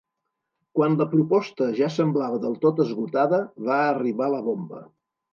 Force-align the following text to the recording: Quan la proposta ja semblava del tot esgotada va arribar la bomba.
Quan 0.77 0.93
la 0.99 1.05
proposta 1.09 1.67
ja 1.79 1.89
semblava 1.95 2.39
del 2.45 2.55
tot 2.63 2.81
esgotada 2.85 3.41
va 3.67 3.77
arribar 3.91 4.31
la 4.37 4.41
bomba. 4.49 4.81